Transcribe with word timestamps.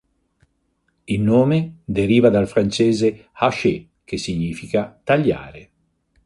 Il 1.05 1.21
nome 1.21 1.75
deriva 1.85 2.29
dal 2.31 2.47
francese 2.47 3.27
"hacher" 3.33 3.85
che 4.03 4.17
significa 4.17 4.99
"tagliare". 5.03 5.69